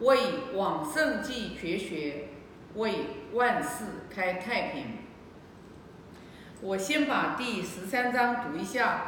[0.00, 2.28] 为往圣继绝学，
[2.74, 4.98] 为万世开太平。
[6.60, 9.02] 我先把第十三章读一下。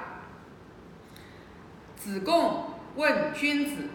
[1.96, 3.90] 子贡问君子，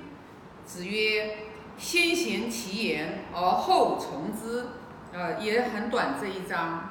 [0.64, 1.38] 子曰
[1.78, 4.68] ：“先贤其言而后从之。”
[5.12, 6.90] 呃，也很短这一章。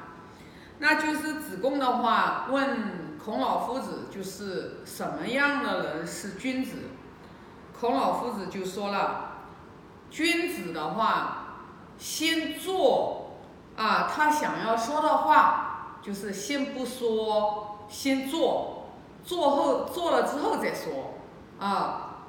[0.79, 6.77] 那就是子贡的话问孔老夫子，就是什么样的人是君子？
[7.79, 9.34] 孔老夫子就说了，
[10.15, 11.57] 君子的话，
[11.97, 13.31] 先做
[13.75, 18.91] 啊，他想要说的话，就是先不说，先做，
[19.25, 21.15] 做后做了之后再说。
[21.59, 22.21] 啊，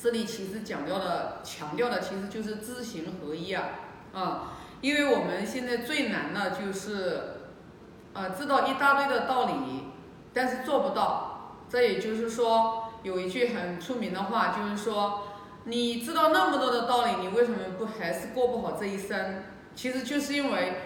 [0.00, 3.64] 这里其实讲到的、强调的，其实就是知行合一啊，
[4.14, 7.48] 啊，因为我们现在最难的就是，
[8.14, 9.88] 啊，知道一大堆的道理，
[10.32, 11.26] 但是做不到。
[11.68, 15.22] 这也就是说，有一句很出名的话，就是说，
[15.64, 19.42] 你知道那么多的道理，你为什么不还是过不好这一生？
[19.74, 20.78] 其实就是因为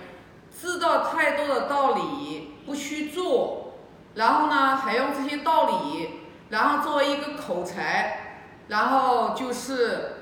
[0.51, 3.75] 知道太多的道理不去做，
[4.15, 6.21] 然后呢，还用这些道理。
[6.51, 10.13] 然后作为一个口才，然后就是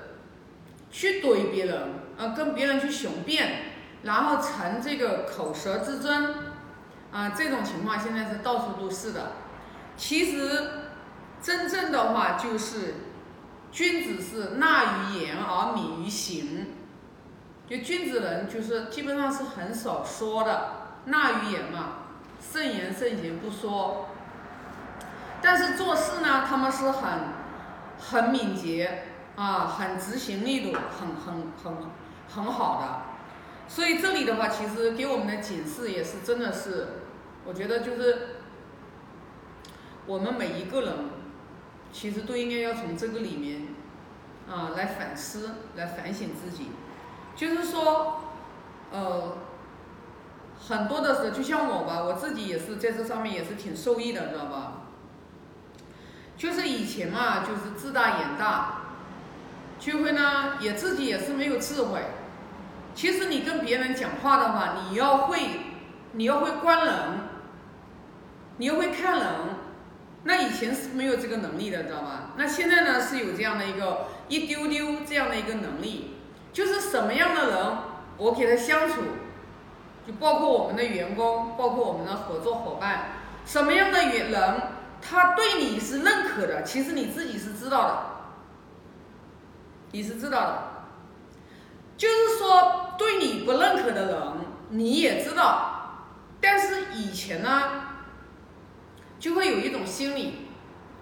[0.91, 3.65] 去怼别人，呃，跟别人去雄辩，
[4.05, 6.35] 然后成这个口舌之争，
[7.11, 9.33] 啊，这种情况现在是到处都是的。
[9.97, 10.71] 其实
[11.43, 12.95] 真正的话就是，
[13.73, 16.67] 君子是纳于言而敏于行，
[17.67, 20.73] 就君子人就是基本上是很少说的，
[21.07, 21.95] 纳于言嘛，
[22.39, 24.09] 慎言慎行不说。
[25.41, 27.11] 但是做事呢，他们是很
[27.99, 29.05] 很敏捷
[29.37, 31.75] 啊，很执行力度很很很
[32.29, 33.13] 很好的。
[33.69, 36.89] 所以这里的话，其实给我们的警示也是真的是，
[37.47, 38.37] 我觉得就是
[40.05, 40.93] 我们每一个人
[41.93, 43.69] 其实都应该要从这个里面
[44.51, 46.69] 啊来反思，来反省自己。
[47.37, 48.21] 就是说，
[48.91, 49.37] 呃，
[50.59, 54.83] 很多的时候，就像我吧，我自己也是在这上面也是挺受益的，知道吧？
[56.37, 58.83] 就是以前嘛，就是自大眼大，
[59.79, 62.01] 就会呢，也自己也是没有智慧。
[62.95, 65.39] 其实你跟别人讲话的话，你要会，
[66.13, 66.95] 你要会观人，
[68.57, 69.29] 你要会看人。
[70.25, 72.31] 那以前是没有这个能力的，知道吧？
[72.37, 76.17] 那现在呢，是有这样的一个一丢丢这样的一个能力，
[76.53, 77.77] 就是什么样的人，
[78.19, 79.03] 我给他相处，
[80.07, 83.13] 就包括我们的员工，包括我们的合作伙伴，
[83.45, 84.63] 什么样的人。
[85.05, 88.03] 他对你是认可的，其实你自己是知道的，
[89.91, 90.63] 你是知道的，
[91.97, 94.23] 就是说对你不认可的人
[94.69, 96.07] 你也知道，
[96.41, 97.92] 但是以前呢，
[99.23, 100.49] 就会有一种心理，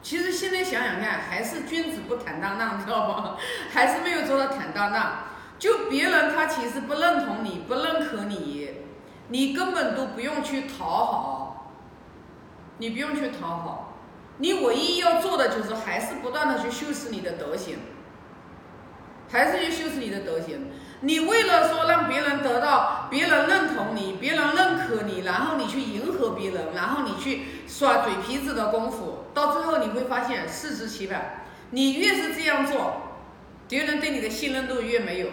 [0.02, 3.38] 其实现在想想看，还是君子不坦荡荡，知道吗？
[3.72, 5.20] 还是没有做到坦荡荡。
[5.58, 8.72] 就别人他其实不认同你，不认可你，
[9.28, 11.72] 你根本都不用去讨好，
[12.76, 13.96] 你不用去讨好。
[14.36, 17.78] 你唯一要做的就是还是不断的去修饰你的德行，
[19.30, 20.70] 还是去修饰你的德行。
[21.02, 31.44] 你为了说让别人得到别人认同你，别人认可你，然后你去迎合别人，然后你去耍嘴皮子的功夫，到最后你会发现适得其反。
[31.70, 33.00] 你越是这样做，
[33.68, 35.28] 别人对你的信任度越没有。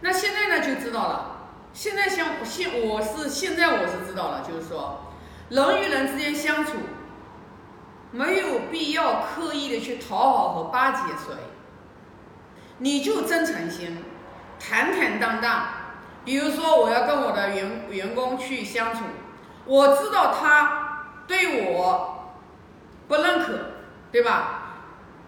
[0.00, 1.28] 那现在呢就知道了。
[1.72, 5.12] 现在像现我是现在我是知道了，就是说
[5.48, 6.72] 人与人之间相处。
[8.14, 11.32] 没有必要刻意的去讨好和巴结谁，
[12.78, 14.04] 你就真诚心，
[14.58, 15.64] 坦坦荡荡。
[16.24, 19.00] 比如说，我要跟我的员员工去相处，
[19.64, 22.34] 我知道他对我
[23.08, 23.58] 不认可，
[24.12, 24.58] 对吧？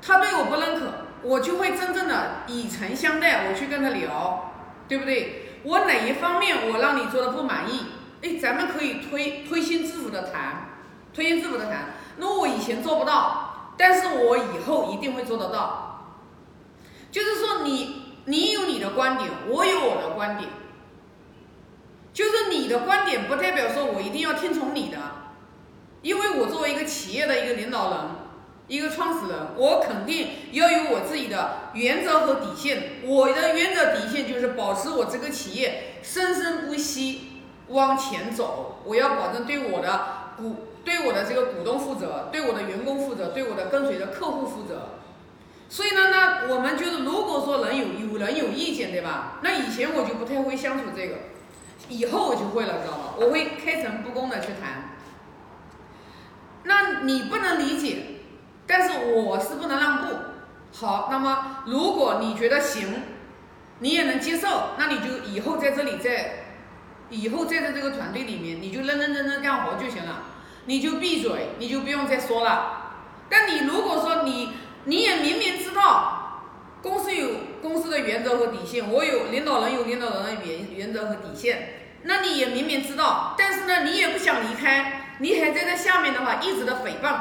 [0.00, 0.86] 他对我不认可，
[1.22, 4.52] 我就会真正的以诚相待，我去跟他聊，
[4.86, 5.58] 对不对？
[5.64, 7.86] 我哪一方面我让你做的不满意？
[8.22, 10.68] 哎，咱们可以推推心置腹的谈，
[11.12, 11.94] 推心置腹的谈。
[12.18, 15.93] 那我以前做不到，但是我以后一定会做得到。
[17.14, 20.50] 就是说，你你有你的观点，我有我的观点。
[22.12, 24.98] 就是你的观点不代表说我一定要听从你的，
[26.02, 28.00] 因为我作为一个企业的一个领导人，
[28.66, 32.94] 一个创始人，我肯定要有我自己的原则和底线。
[33.04, 37.28] 我的原则底线就是保持我这个企业生生不息
[37.68, 40.56] 往前走，我要保证对我的股。
[40.84, 44.98] 对我的这个股东负责，对我的员工负责，对我的跟随的客户负责。
[45.74, 49.40] 所以呢，那我们就是如果说人有有人有意见，对吧？
[49.42, 51.16] 那以前我就不太会相处这个，
[51.88, 53.14] 以后我就会了，知道吧？
[53.18, 54.90] 我会开诚布公的去谈。
[56.62, 58.20] 那你不能理解，
[58.68, 60.14] 但是我是不能让步。
[60.72, 63.02] 好，那么如果你觉得行，
[63.80, 66.44] 你也能接受，那你就以后在这里在，
[67.10, 70.22] 以后在这这个团队里面，你就认认真真干活就行了，
[70.66, 72.82] 你就闭嘴，你就不用再说了。
[73.28, 74.50] 但你如果说你
[74.84, 76.42] 你也明明知道
[76.82, 77.30] 公司有
[77.62, 81.68] 公司的原则和底线，我有领导人有领导人的原原则和底线，
[82.02, 87.16] 那你也明明知道，但是呢，你也不想离开，你还在这下面的话一直的诽谤，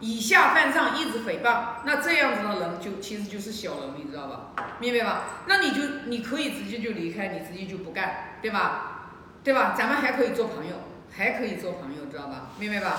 [0.00, 4.64] 以下犯上，一直诽谤，那这样子的人就其实就是小人，你知道吧？
[4.78, 5.24] 明白吧？
[5.46, 9.10] 那你就你可以直接就离开，你直接就不干，对吧？
[9.44, 9.74] 对吧？
[9.76, 10.72] 咱们还可以做朋友，
[11.14, 12.48] 还可以做朋友，知道吧？
[12.58, 12.98] 明白吧？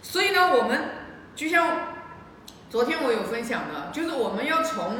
[0.00, 0.80] 所以呢，我们
[1.36, 1.98] 就像。
[2.72, 4.96] 昨天我有分享的，就是我们要从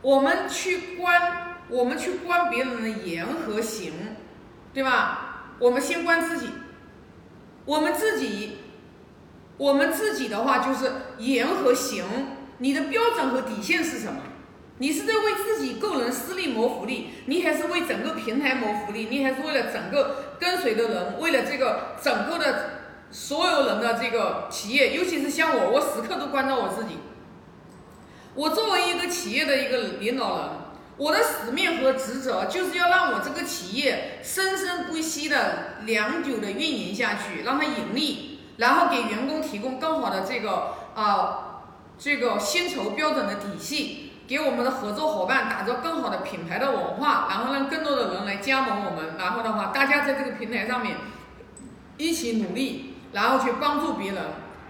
[0.00, 3.92] 我们去观，我们去观别人的言和行，
[4.72, 5.52] 对吧？
[5.58, 6.48] 我们先观自己，
[7.66, 8.60] 我们自己，
[9.58, 12.02] 我们自己的话就是言和行，
[12.56, 14.22] 你的标准和底线是什么？
[14.78, 19.08] 你是在为自己个人私利谋福利，你还是为整个平台谋福利？
[19.10, 22.70] 你还是为了整个跟随的人，为了这个整个的？
[23.10, 26.98] 所有人的这个企业，尤其是像我，我时刻都关照我自己。
[28.34, 30.48] 我作为一个企业的一个领导人，
[30.98, 41.62] 我的使命和职责就是要让我这个企业生生不息的、良久的运营下去，让它盈利，然后给员工提供更好的这个啊
[41.98, 50.96] 这个薪酬标准的体系，给我们的合作伙伴打造更好的品牌的文化，然后让更多的人来加盟我们，然后的话，大家在这个平台上面
[51.96, 52.95] 一起努力。
[53.16, 54.22] 然后去帮助别人，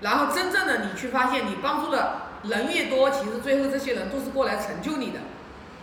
[0.03, 5.19] 然后真正的你去发现，你帮助的人越多，其实最后这些人都是过来成就你的，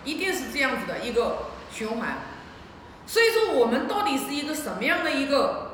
[0.06, 2.20] 一定是这样子的一个循环。
[3.06, 5.72] 所以说，我们到底是一个什么样的一个，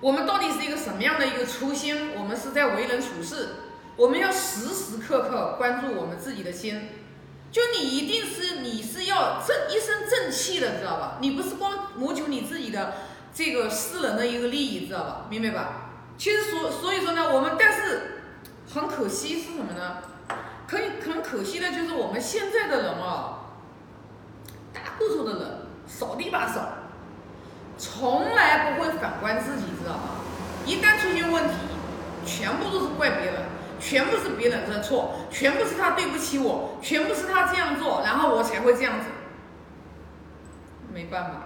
[0.00, 2.12] 我们到底是一个什么样的一个初心？
[2.16, 3.50] 我们是在为人处事，
[3.94, 6.88] 我们要时时刻刻关注我们自己的心。
[7.52, 11.18] 就你一定是你是要正一身正气的，知道吧？
[11.20, 12.94] 你不是光谋求你自己的。
[13.38, 15.26] 这个私人的一个利益，知道吧？
[15.30, 15.68] 明白吧？
[16.16, 18.24] 其实所所以说呢，我们但是
[18.74, 19.98] 很可惜是什么呢？
[20.66, 23.38] 可以很可惜的就是我们现在的人啊，
[24.74, 26.68] 大多数的人扫地把扫，
[27.78, 30.18] 从来不会反观自己，知道吧？
[30.66, 31.54] 一旦出现问题，
[32.26, 33.42] 全部都是怪别人，
[33.78, 39.06] 全部是别人的错，全部是他对不起我，全部是他这样做，然后我才会这样子，
[40.92, 41.42] 没办法。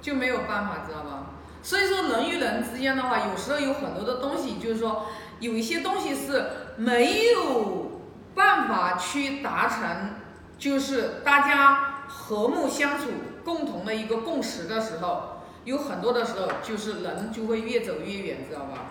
[0.00, 1.26] 就没有办法，知道吧？
[1.62, 5.06] 所以说人与人之间的话，有时候有很多的东西，就是说
[5.40, 8.00] 有一些东西是没有
[8.34, 10.14] 办法去达成，
[10.58, 13.08] 就是大家和睦相处、
[13.44, 18.86] 共同的一个共识的时候，有很多的时候就是人就会越走越远，知道吧？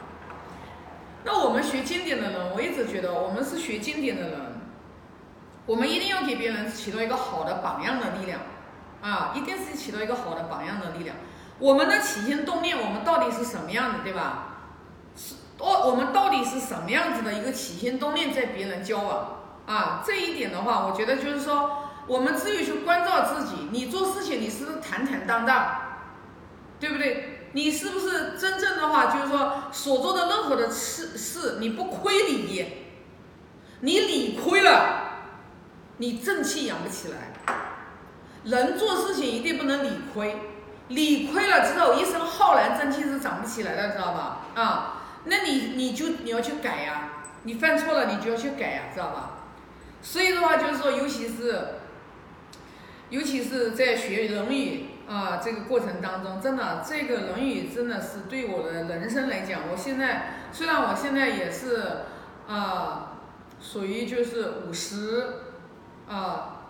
[1.25, 4.39] 那我们学经典的人，我一直觉得我们是学经典的人，
[5.65, 8.39] 我们一定要给别人起到一个好的榜样的力量。
[9.01, 11.15] 啊，一定是起到一个好的榜样的力量。
[11.57, 14.57] 我们的起心动念，我们到底是什么样的，对吧？
[15.15, 20.01] 是哦，我们到底是什么样子的一个起心动念在别人交往啊？
[20.05, 25.81] 这一点的话，我觉得就是说，我们只有去关照自己，你做事情你是不是坦坦荡荡，
[26.79, 27.49] 对不对？
[27.51, 32.65] 你是不是真正的话，就是说所做的任何的事事，你不亏理，
[33.81, 35.23] 你理亏了，
[35.97, 37.33] 你正气养不起来。
[38.45, 40.35] 人做事情一定不能理亏，
[40.87, 44.45] 理亏了之后，一身浩然正气是长不起来的，知道吧？
[44.55, 47.09] 啊，那你你就你要去改呀，
[47.43, 49.31] 你犯错了你就要去改呀，知道吧？
[50.01, 51.59] 所以的话就是说，尤其是，
[53.09, 62.05] 尤其是在学《论语》啊这个过程当中，真的这个《论语》真的是对我的人生来讲，我现在虽然我现在也是
[62.47, 63.17] 啊，
[63.59, 65.33] 属于就是五十
[66.07, 66.61] 啊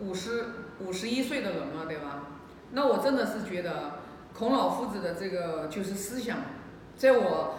[0.00, 0.46] 五十。
[0.80, 2.24] 五十一岁的人了，对吧？
[2.72, 4.00] 那我真的是觉得
[4.36, 6.38] 孔老夫子的这个就是思想，
[6.96, 7.58] 在我，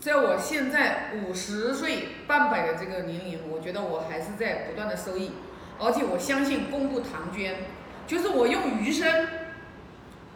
[0.00, 5.32] 在我现在五十岁半百的这个年龄，我觉得我还是在不断的收益，
[5.78, 7.64] 而且我相信功不唐捐，
[8.06, 9.28] 就是我用余生，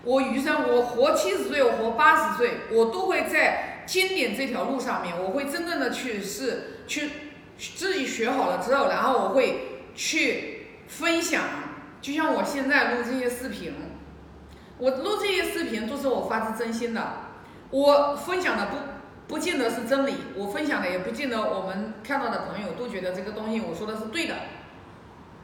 [0.03, 7.11] 我余生我活七十岁，我活八十岁，我都会在经典这条路上面，我会真正的去是去
[7.57, 11.43] 自己学好了之后，然后我会去分享。
[12.01, 13.75] 就像我现在录这些视频，
[14.79, 17.03] 我录这些视频都是我发自真心的。
[17.71, 18.77] 我分享的不
[19.35, 24.35] 不见得是真理，我分享的也不见得我们看到的朋友都觉得这个东西我说的是对的。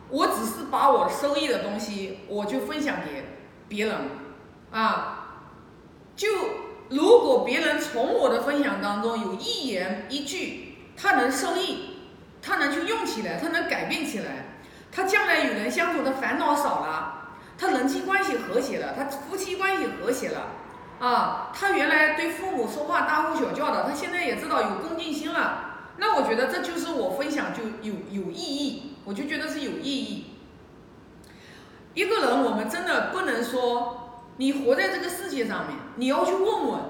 [0.08, 3.24] 我只是把我收益的东西，我就分享给
[3.68, 3.96] 别人
[4.70, 5.18] 啊。
[6.14, 6.28] 就
[6.90, 11.96] 如果别人从我的分享当中有一言一句，他能受益，
[12.42, 14.51] 他能去用起来，他能改变起来，
[14.92, 20.42] 他将来与人相处的烦恼少了，他人际关系和谐了，他夫妻关系和谐了，
[21.00, 25.70] 啊，他原来对父母说话大呼小叫的，他现在也知道有恭敬心了。
[25.96, 30.26] 那我觉得这就是我分享就有有意义，我就觉得是有意义。
[31.94, 36.80] 一个人，我们真的不能说你活在这个世界上面，你要去问问。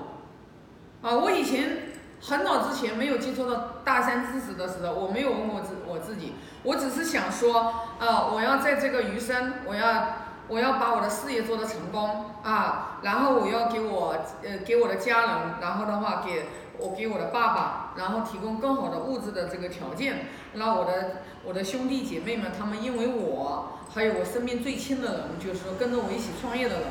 [1.02, 1.81] 啊，我以前
[2.22, 10.06] 很早之前没有接触到大山知识的时候，我没有问过自我自己，我只是想说，啊，我要在这个余生，我要
[10.48, 16.46] 我要把我的事业做得成功啊，然后我要给我呃给我的家人，然后的话给。
[16.78, 26.88] 我给我的爸爸，然后提供更好的物质的这个条件，让我的我的兄弟姐妹们，他们因为我，还有我身边最亲的人，就是说跟着我一起创业的人，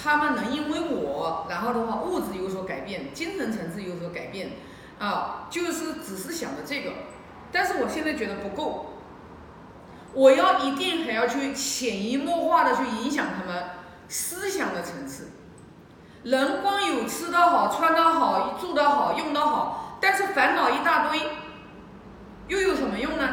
[0.00, 4.52] 他们能因为我，然后的话物质有所改变，精神层次有所改变，
[4.98, 6.92] 啊，就是只是想着这个，
[7.50, 8.94] 但是我现在觉得不够，
[10.12, 13.64] 我要一定还要去潜移默化的去影响他们
[14.08, 15.30] 思想的层次。
[16.24, 21.20] 人光有吃的好、穿的好、住的好、用的好，但是烦恼一大堆，
[22.48, 23.28] 又有什么用呢？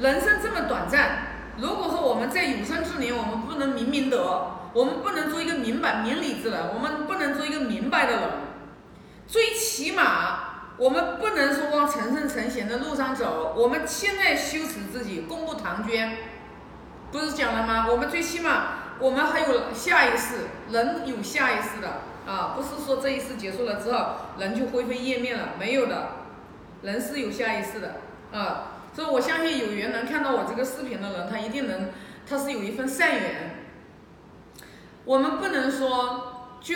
[0.00, 1.26] 人生这么短暂，
[1.58, 8.30] 如果说我们在有生之年，我们不能明明德，我们不能做一个明白、明理之人，我们不能做一个明白的人，
[9.26, 13.54] 最起码我们不能说往成圣成贤的路上走。
[13.56, 16.18] 我们现在修持自己，功不唐捐，
[17.12, 17.86] 不是讲了吗？
[17.88, 22.02] 我们最起码我们还有下一世，人有下一世的。
[22.26, 26.08] 啊，不是说这一世结束了之后人就灰飞烟灭了，没有的，
[26.80, 28.00] 人是有下一世的
[28.32, 28.80] 啊。
[28.94, 31.90] 所以我相信有缘能看到我这个视频的人，他一定能，
[32.26, 33.63] 他是有一份善缘。
[35.04, 36.74] 我们不能说就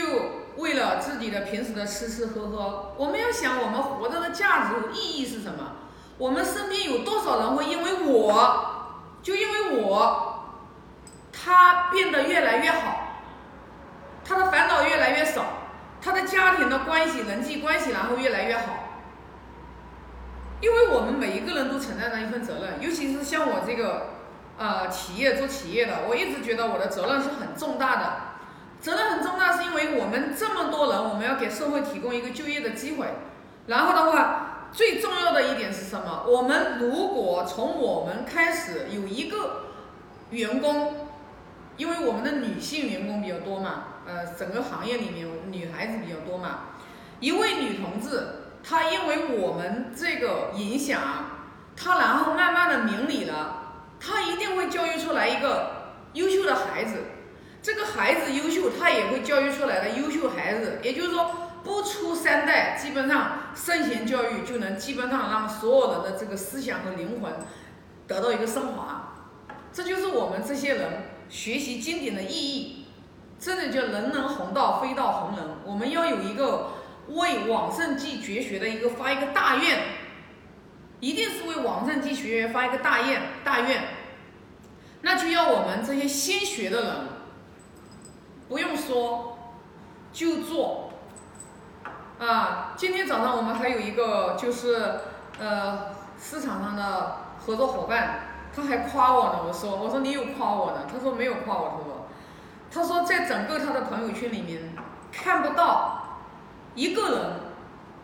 [0.56, 5.72] 为了自己的平时的吃吃喝喝，我们要想我们活着的价值意义是什么？
[6.18, 8.90] 我们身边有多少人会因为我，
[9.22, 10.44] 就因为我，
[11.32, 13.04] 他变得越来越好？
[14.24, 15.44] 他的烦恼越来越少，
[16.02, 18.64] 他的家庭的关系、人际关系然后越来越好，
[20.60, 24.17] 因为我们每一个人都承担着一份责任，尤其是像我这个
[24.58, 28.12] 呃企业做企业的，我一直觉得我的责任是很重大的，
[28.80, 33.06] 责任很重大是因为我们这么多人，我们要给社会提供一个就业的机会，
[33.68, 36.24] 然后的话，最重要的一点是什么？
[36.26, 39.62] 我们如果从我们开始有一个
[40.30, 41.08] 员工，
[41.76, 43.84] 因为我们的女性员工比较多嘛。
[44.08, 46.60] 呃，整个行业里面女孩子比较多嘛，
[47.20, 50.98] 一位女同志，她因为我们这个影响，
[51.76, 53.57] 她然后慢慢的明理了，
[54.00, 56.94] 他一定会教育出来一个优秀的孩子，
[57.62, 61.30] 这个孩子优秀，他也会教育出来的优秀孩子，也就是说，
[61.62, 67.32] 不出三代，基本上圣贤教育就能基本上让所有人的这个思想和灵魂
[68.06, 69.14] 得到一个升华，
[69.72, 72.86] 这就是我们这些人学习经典的意义。
[73.40, 75.46] 真的叫人人弘道，非道弘人。
[75.64, 76.70] 我们要有一个
[77.06, 79.78] 为往圣继绝学的一个发一个大愿，
[81.00, 83.82] 一定是为往圣继绝学发一个大愿大愿。
[85.02, 86.94] 那就要我们这些先学的人，
[88.48, 89.38] 不用说，
[90.12, 90.90] 就做。
[92.18, 95.00] 啊，今天早上我们还有一个就是
[95.38, 98.20] 呃市场上的合作伙伴，
[98.54, 99.38] 他还夸我呢。
[99.46, 100.78] 我说我说你有夸我呢？
[100.92, 101.94] 他说没有夸我，他说。
[102.70, 104.60] 他说，在整个他的朋友圈里面，
[105.10, 106.18] 看不到
[106.74, 107.30] 一个人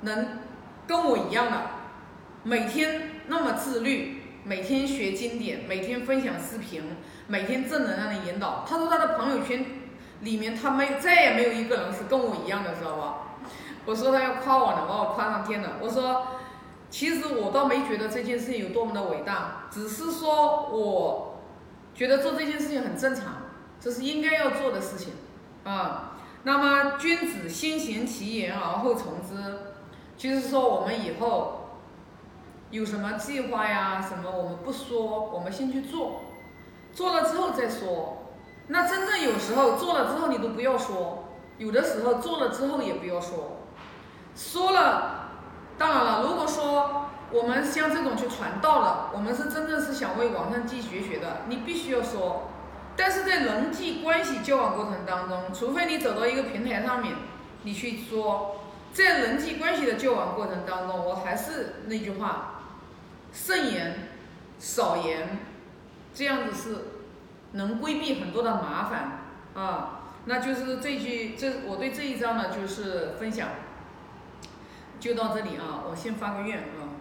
[0.00, 0.38] 能
[0.86, 1.60] 跟我一样的
[2.46, 6.82] 每天那么自律，每天学经典，每天分享视频，
[7.26, 8.66] 每天正能量的引导。
[8.68, 9.64] 他说他的朋友圈
[10.20, 13.14] 里面，他没再也没有一个人是跟我一样的，知道吧？
[13.86, 15.78] 我说他要夸我呢，把我夸上天了。
[15.80, 16.26] 我说，
[16.90, 21.40] 其实我倒没觉得这件事情有多么的伟大，只是说我
[21.94, 23.36] 觉得做这件事情很正常。
[23.80, 25.14] 这是应该要做的事情，
[25.64, 29.36] 啊，那么君子先行其言而后从之，
[30.16, 31.63] 就是说我们以后
[32.74, 36.22] 有什么计划呀，什么我们不说，我们先去做，
[36.92, 38.32] 做了之后再说。
[38.66, 43.58] 那真正有时候做了之后你都不要说，有的时候做了之后也不要说，
[44.34, 45.28] 说了，
[45.78, 52.48] 当然了，如果说我们像这种去传道的，我们是真正是想为网上继学学的，你必须要说。
[52.96, 57.14] 但是在人际关系交往过程当中，除非你走到一个平台上面，
[57.62, 58.56] 你去说，
[58.92, 62.53] 在人际关系的交往过程当中，我还是那句话，
[63.34, 64.08] 慎言，
[64.58, 65.40] 少言，
[66.14, 66.78] 这样子是
[67.52, 69.18] 能规避很多的麻烦
[69.54, 70.00] 啊。
[70.26, 73.48] 那就是这句，这我对这一章呢就是分享，
[74.98, 76.93] 就到这里啊，我先发个愿啊。